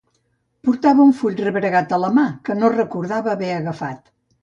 [0.67, 4.15] Portava un full rebregat a la mà que no recordava haver agafat.